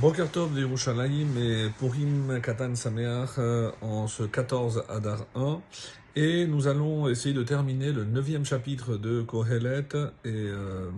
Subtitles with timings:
[0.00, 5.60] Boker Tov de Yerushalayim et Purim Katan Sameach euh, en ce 14 Adar 1.
[6.16, 9.88] Et nous allons essayer de terminer le neuvième chapitre de Kohelet,
[10.24, 10.90] et, euh,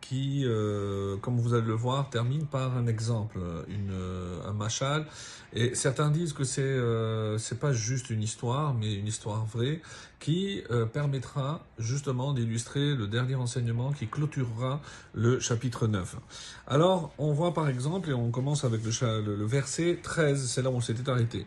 [0.00, 3.38] qui, euh, comme vous allez le voir, termine par un exemple,
[3.68, 3.96] une,
[4.44, 5.06] un machal.
[5.52, 9.80] Et certains disent que c'est euh, pas juste une histoire, mais une histoire vraie,
[10.20, 14.80] qui euh, permettra justement d'illustrer le dernier enseignement qui clôturera
[15.14, 16.16] le chapitre 9.
[16.66, 20.62] Alors, on voit par exemple, et on commence avec le, le, le verset 13, c'est
[20.62, 21.46] là où on s'était arrêté.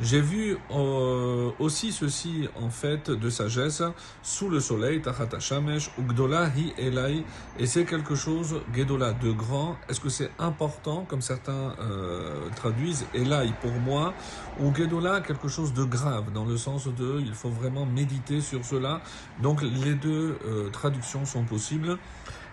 [0.00, 3.82] J'ai vu euh, aussi ceci en fait de sagesse
[4.22, 7.24] sous le soleil, tachat hashamesh ugdola hi elai,
[7.58, 9.76] et c'est quelque chose, gedola, de grand.
[9.88, 14.14] Est-ce que c'est important, comme certains euh, traduisent, elai pour moi,
[14.60, 18.64] ou gedola, quelque chose de grave, dans le sens de, il faut vraiment méditer sur
[18.64, 19.00] cela.
[19.42, 21.98] Donc les deux euh, traductions sont possibles,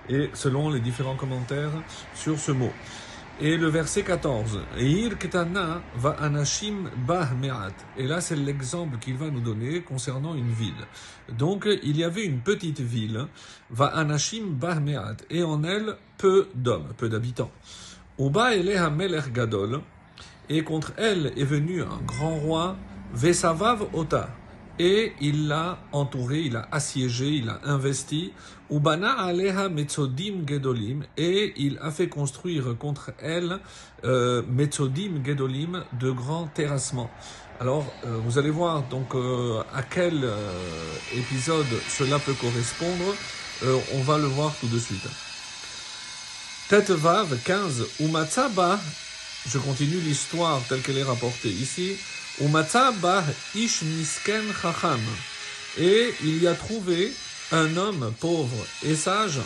[0.09, 1.71] et selon les différents commentaires
[2.13, 2.71] sur ce mot.
[3.41, 7.73] Et le verset 14, Eir ketana va anashim bah me'at.
[7.97, 10.87] Et là, c'est l'exemple qu'il va nous donner concernant une ville.
[11.37, 13.27] Donc, il y avait une petite ville,
[13.69, 17.51] va anashim bah me'at, et en elle, peu d'hommes, peu d'habitants.
[18.17, 19.81] Uba eleha melech gadol,
[20.47, 22.77] et contre elle est venu un grand roi,
[23.13, 24.29] Vesavav Ota,
[24.79, 28.33] et il l'a entouré, il l'a assiégé, il l'a investi,
[28.69, 33.59] Ubana aleha metzodim gedolim, et il a fait construire contre elle
[34.03, 37.09] euh, metzodim gedolim, de grands terrassements.
[37.59, 40.51] Alors, euh, vous allez voir donc euh, à quel euh,
[41.15, 43.15] épisode cela peut correspondre.
[43.63, 45.07] Euh, on va le voir tout de suite.
[46.67, 48.79] Tête Vav 15, Umatzaba,
[49.47, 51.95] je continue l'histoire telle qu'elle est rapportée ici.
[52.37, 54.99] Ish misken chacham.
[55.77, 57.13] Et il y a trouvé
[57.51, 59.39] un homme pauvre et sage.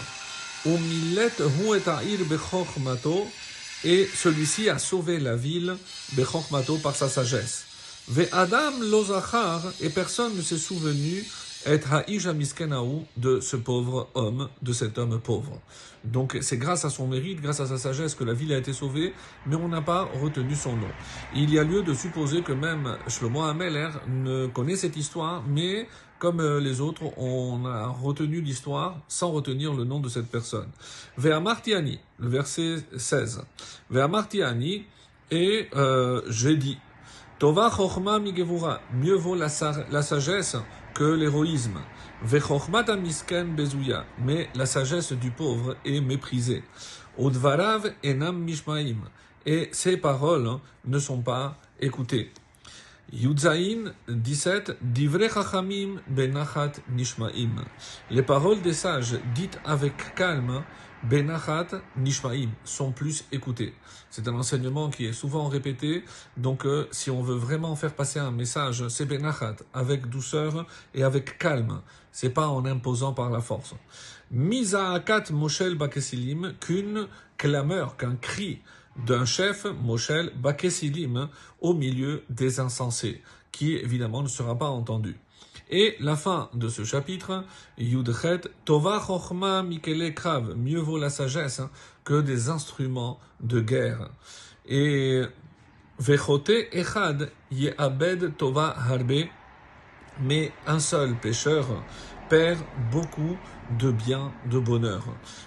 [0.65, 3.27] Umilet hu et ha'ir bechokmato.
[3.83, 5.77] Et celui-ci a sauvé la ville
[6.13, 7.65] bechokmato par sa sagesse.
[8.07, 9.61] Ve Adam lozachar.
[9.81, 11.23] Et personne ne s'est souvenu
[11.65, 15.59] et ha'ish miskenaou de ce pauvre homme, de cet homme pauvre.
[16.03, 18.71] Donc c'est grâce à son mérite, grâce à sa sagesse que la ville a été
[18.71, 19.13] sauvée,
[19.45, 20.87] mais on n'a pas retenu son nom.
[21.35, 25.87] Il y a lieu de supposer que même Shlomo Ameler ne connaît cette histoire, mais
[26.19, 30.67] comme euh, les autres, on a retenu l'histoire sans retenir le nom de cette personne.
[31.17, 33.41] Ve'amartiani, le verset 16.
[33.89, 34.85] Ve'amartiani,
[35.31, 36.77] et euh, j'ai dit,
[37.39, 40.57] Tova chochma migevura, mieux vaut la, sa- la sagesse
[40.93, 41.79] que l'héroïsme.
[42.21, 46.63] Vechochmat misken bezuya, mais la sagesse du pauvre est méprisée.
[47.17, 48.97] Odvarav enam mishmaim,
[49.45, 52.31] et ses paroles hein, ne sont pas écoutées.
[53.11, 57.65] Yudzaïn 17, Divrei Chachamim benachat nishmaim.
[58.11, 60.63] Les paroles des sages dites avec calme,
[61.01, 63.73] benachat nishmaim, sont plus écoutées.
[64.11, 66.03] C'est un enseignement qui est souvent répété,
[66.37, 71.01] donc euh, si on veut vraiment faire passer un message, c'est benachat, avec douceur et
[71.03, 71.81] avec calme.
[72.11, 73.73] C'est pas en imposant par la force.
[74.29, 78.61] Misaakat Moshel Bakesilim, qu'une clameur, qu'un cri
[79.05, 81.29] d'un chef, Moshel Bakesilim,
[81.61, 83.21] au milieu des insensés,
[83.51, 85.17] qui évidemment ne sera pas entendu.
[85.69, 87.45] Et la fin de ce chapitre,
[87.77, 91.61] Yudchet, Tova Chochma Mikele Krav, mieux vaut la sagesse
[92.03, 94.09] que des instruments de guerre.
[94.65, 95.21] Et
[95.99, 99.25] Vechote Echad Yeabed Tova Harbe,
[100.21, 101.67] mais un seul pécheur
[102.29, 102.59] perd
[102.91, 103.37] beaucoup
[103.79, 105.03] de bien, de bonheur.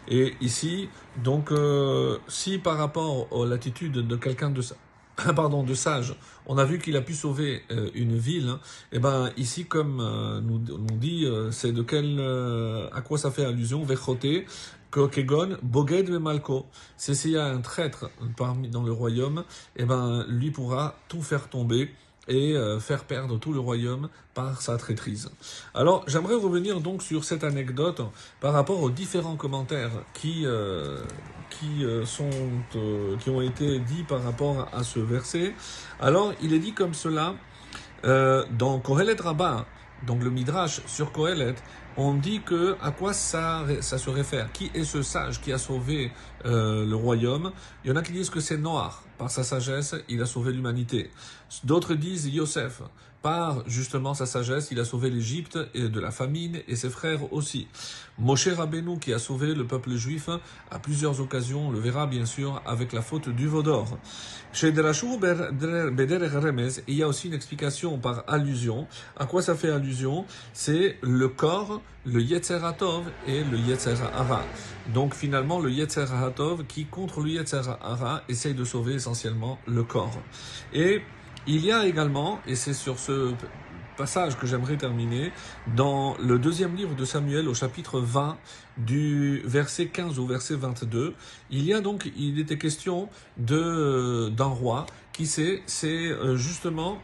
[0.09, 0.89] Et ici,
[1.23, 4.63] donc, euh, si par rapport à l'attitude de quelqu'un de
[5.37, 6.15] pardon de sage,
[6.47, 8.55] on a vu qu'il a pu sauver euh, une ville.
[8.93, 12.21] Et ben ici, comme euh, nous, nous dit, euh, c'est de quel,
[12.93, 14.47] à quoi ça fait allusion, vechoté.
[14.91, 16.67] Kegon, Boged Malko.
[16.99, 19.45] C'est s'il y a un traître parmi dans le royaume,
[19.75, 21.91] et ben lui pourra tout faire tomber
[22.29, 25.31] et euh, faire perdre tout le royaume par sa traîtrise.
[25.75, 28.03] Alors, j'aimerais revenir donc sur cette anecdote
[28.41, 31.03] par rapport aux différents commentaires qui euh,
[31.51, 32.31] qui euh, sont
[32.77, 35.55] euh, qui ont été dits par rapport à ce verset.
[36.01, 37.35] Alors, il est dit comme cela
[38.05, 39.67] euh, dans Kohelet Rabbah,
[40.07, 41.55] donc le Midrash sur Kohelet,
[41.97, 44.51] on dit que à quoi ça, ça se réfère?
[44.53, 46.13] Qui est ce sage qui a sauvé
[46.45, 47.53] euh, le royaume?
[47.85, 49.03] Il y en a qui disent que c'est Noir.
[49.19, 51.11] Par sa sagesse, il a sauvé l'humanité.
[51.65, 52.83] D'autres disent Yosef,
[53.21, 57.33] par justement sa sagesse, il a sauvé l'Égypte et de la famine et ses frères
[57.33, 57.69] aussi.
[58.19, 60.29] Moshe Rabbeinu qui a sauvé le peuple juif
[60.71, 63.99] à plusieurs occasions, on le verra bien sûr avec la faute du Vaudor.
[64.53, 68.87] Chez Remez, il y a aussi une explication par allusion.
[69.17, 70.25] À quoi ça fait allusion?
[70.53, 72.61] C'est le corps, le Yetzer
[73.27, 74.43] et le Yetzer Hara.
[74.93, 76.07] Donc finalement le Yetzer
[76.69, 80.19] qui contre le Yetzer Hara essaye de sauver essentiellement le corps.
[80.73, 81.03] Et
[81.47, 83.35] il y a également, et c'est sur ce
[83.97, 85.33] passage que j'aimerais terminer,
[85.77, 88.39] dans le deuxième livre de Samuel au chapitre 20
[88.79, 91.15] du verset 15 au verset 22,
[91.51, 96.99] il y a donc, il était question de d'un roi qui c'est, c'est euh, justement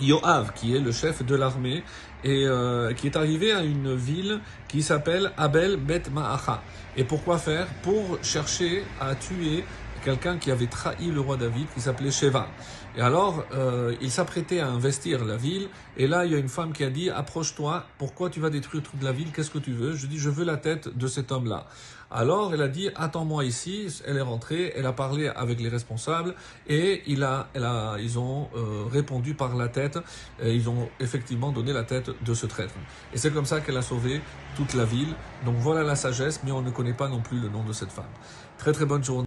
[0.00, 1.82] Yoav, qui est le chef de l'armée,
[2.24, 6.62] et euh, qui est arrivé à une ville qui s'appelle Abel Bet Ma'acha.
[6.96, 7.66] Et pourquoi faire?
[7.82, 9.64] Pour chercher à tuer
[10.06, 12.46] quelqu'un qui avait trahi le roi David, qui s'appelait Sheva.
[12.96, 16.48] Et alors, euh, il s'apprêtait à investir la ville, et là, il y a une
[16.48, 19.72] femme qui a dit, approche-toi, pourquoi tu vas détruire toute la ville, qu'est-ce que tu
[19.72, 19.96] veux?
[19.96, 21.66] Je dis, je veux la tête de cet homme-là.
[22.08, 26.36] Alors, elle a dit, attends-moi ici, elle est rentrée, elle a parlé avec les responsables,
[26.68, 29.98] et ils ont euh, répondu par la tête,
[30.40, 32.74] ils ont effectivement donné la tête de ce traître.
[33.12, 34.20] Et c'est comme ça qu'elle a sauvé
[34.56, 35.12] toute la ville.
[35.44, 37.90] Donc voilà la sagesse, mais on ne connaît pas non plus le nom de cette
[37.90, 38.04] femme.
[38.56, 39.14] Très très bonne journée.